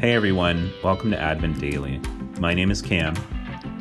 [0.00, 2.00] Hey everyone, welcome to Advent Daily.
[2.38, 3.16] My name is Cam.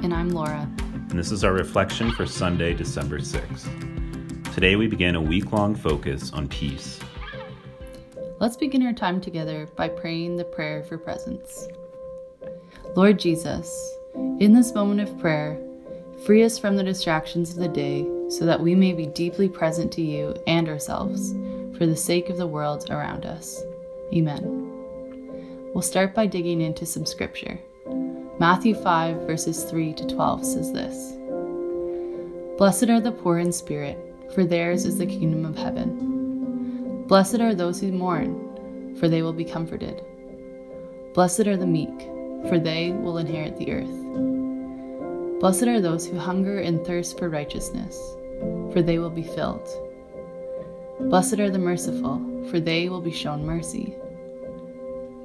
[0.02, 0.68] And I'm Laura.
[0.80, 4.52] And this is our reflection for Sunday, December 6th.
[4.56, 7.00] Today we begin a week long focus on peace.
[8.40, 11.68] Let's begin our time together by praying the prayer for presence.
[12.96, 13.96] Lord Jesus,
[14.40, 15.62] in this moment of prayer,
[16.26, 19.92] free us from the distractions of the day so that we may be deeply present
[19.92, 21.34] to you and ourselves
[21.78, 23.62] for the sake of the world around us.
[24.12, 24.57] Amen.
[25.78, 27.60] We'll start by digging into some scripture.
[28.40, 31.14] Matthew 5, verses 3 to 12 says this
[32.58, 33.96] Blessed are the poor in spirit,
[34.34, 37.06] for theirs is the kingdom of heaven.
[37.06, 40.04] Blessed are those who mourn, for they will be comforted.
[41.14, 42.10] Blessed are the meek,
[42.50, 45.40] for they will inherit the earth.
[45.40, 47.96] Blessed are those who hunger and thirst for righteousness,
[48.74, 49.70] for they will be filled.
[51.02, 52.20] Blessed are the merciful,
[52.50, 53.96] for they will be shown mercy.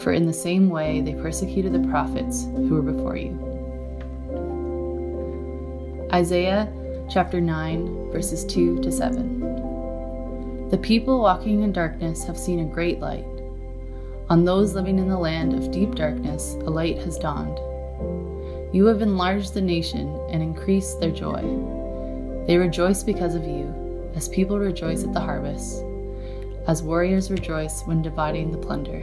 [0.00, 3.38] for in the same way they persecuted the prophets who were before you.
[6.12, 6.72] Isaiah
[7.08, 10.68] chapter 9, verses 2 to 7.
[10.70, 13.24] The people walking in darkness have seen a great light.
[14.28, 17.58] On those living in the land of deep darkness, a light has dawned.
[18.72, 21.42] You have enlarged the nation and increased their joy.
[22.46, 23.74] They rejoice because of you,
[24.14, 25.84] as people rejoice at the harvest,
[26.68, 29.02] as warriors rejoice when dividing the plunder.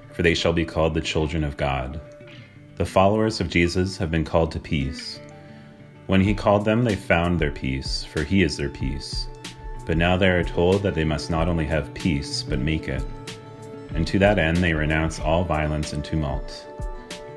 [0.13, 1.99] for they shall be called the children of God.
[2.75, 5.19] The followers of Jesus have been called to peace.
[6.07, 9.27] When he called them, they found their peace, for he is their peace.
[9.85, 13.03] But now they are told that they must not only have peace, but make it.
[13.93, 16.65] And to that end, they renounce all violence and tumult.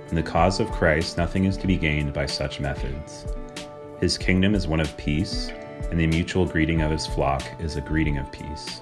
[0.09, 3.27] In the cause of Christ, nothing is to be gained by such methods.
[4.01, 5.51] His kingdom is one of peace,
[5.91, 8.81] and the mutual greeting of his flock is a greeting of peace.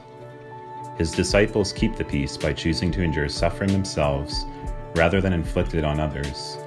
[0.99, 4.45] His disciples keep the peace by choosing to endure suffering themselves
[4.95, 6.59] rather than inflict it on others.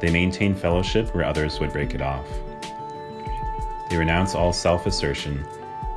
[0.00, 2.28] They maintain fellowship where others would break it off.
[3.90, 5.44] They renounce all self assertion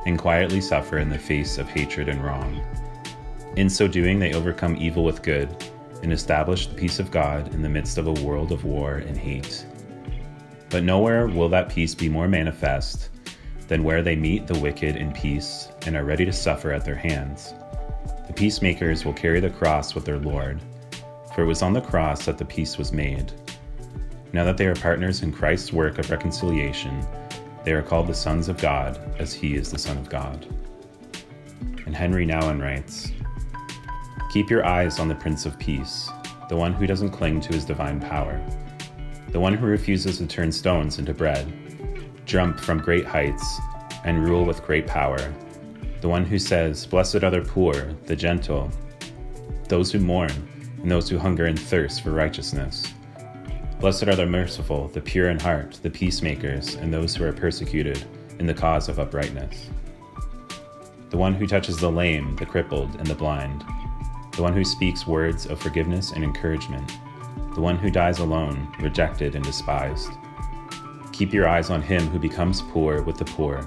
[0.06, 2.60] and quietly suffer in the face of hatred and wrong.
[3.56, 5.54] In so doing, they overcome evil with good
[6.02, 9.16] and establish the peace of God in the midst of a world of war and
[9.16, 9.64] hate.
[10.70, 13.10] But nowhere will that peace be more manifest
[13.72, 16.94] than where they meet the wicked in peace and are ready to suffer at their
[16.94, 17.54] hands.
[18.26, 20.60] The peacemakers will carry the cross with their Lord,
[21.34, 23.32] for it was on the cross that the peace was made.
[24.34, 27.02] Now that they are partners in Christ's work of reconciliation,
[27.64, 30.46] they are called the sons of God, as he is the Son of God.
[31.86, 33.10] And Henri Nouwen writes
[34.34, 36.10] Keep your eyes on the Prince of Peace,
[36.50, 38.38] the one who doesn't cling to his divine power,
[39.30, 41.50] the one who refuses to turn stones into bread,
[42.24, 43.60] jump from great heights,
[44.04, 45.32] and rule with great power,
[46.00, 48.70] the one who says, Blessed are the poor, the gentle,
[49.68, 50.32] those who mourn,
[50.82, 52.92] and those who hunger and thirst for righteousness.
[53.78, 58.04] Blessed are the merciful, the pure in heart, the peacemakers, and those who are persecuted
[58.38, 59.70] in the cause of uprightness.
[61.10, 63.64] The one who touches the lame, the crippled, and the blind.
[64.32, 66.90] The one who speaks words of forgiveness and encouragement.
[67.54, 70.10] The one who dies alone, rejected and despised.
[71.22, 73.64] Keep your eyes on him who becomes poor with the poor,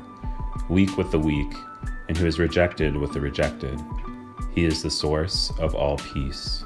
[0.69, 1.53] weak with the weak,
[2.09, 3.79] and who is rejected with the rejected.
[4.53, 6.65] He is the source of all peace.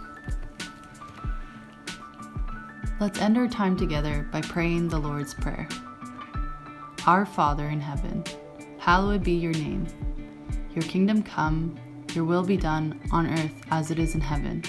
[2.99, 5.69] Let's end our time together by praying the Lord's Prayer.
[7.05, 8.23] Our Father in heaven,
[8.79, 9.85] hallowed be your name.
[10.73, 11.75] Your kingdom come,
[12.15, 14.63] your will be done on earth as it is in heaven.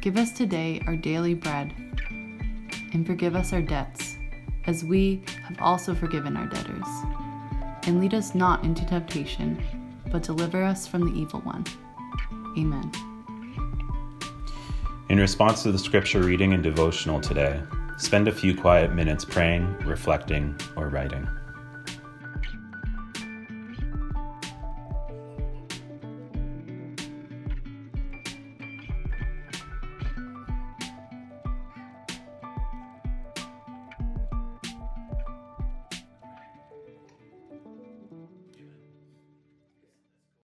[0.00, 1.72] Give us today our daily bread,
[2.92, 4.13] and forgive us our debts,
[4.66, 6.86] as we have also forgiven our debtors.
[7.86, 9.62] And lead us not into temptation,
[10.10, 11.64] but deliver us from the evil one.
[12.58, 12.90] Amen.
[15.08, 17.60] In response to the scripture reading and devotional today,
[17.98, 21.28] spend a few quiet minutes praying, reflecting, or writing.